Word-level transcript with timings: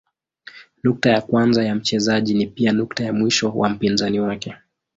Nukta 0.83 1.09
ya 1.11 1.21
kwanza 1.21 1.63
ya 1.65 1.75
mchezaji 1.75 2.33
ni 2.33 2.47
pia 2.47 2.71
nukta 2.71 3.03
ya 3.03 3.13
mwisho 3.13 3.49
wa 3.51 3.69
mpinzani 3.69 4.19
wake. 4.19 4.55